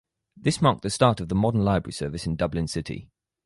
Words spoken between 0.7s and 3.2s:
the start of the modern library service in Dublin city.